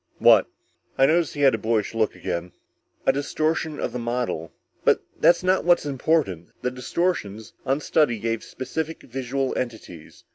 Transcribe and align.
"What?" 0.17 0.47
I 0.97 1.05
noticed 1.05 1.35
he 1.35 1.41
had 1.41 1.53
the 1.53 1.59
boyish 1.59 1.93
look 1.93 2.15
again. 2.15 2.53
"A 3.05 3.13
distortion 3.13 3.79
of 3.79 3.91
the 3.93 3.99
model. 3.99 4.51
But 4.83 5.03
that's 5.19 5.43
not 5.43 5.63
what's 5.63 5.85
important. 5.85 6.49
The 6.63 6.71
distortions, 6.71 7.53
on 7.67 7.81
study, 7.81 8.17
gave 8.17 8.43
specific 8.43 9.03
visual 9.03 9.55
entities. 9.55 10.23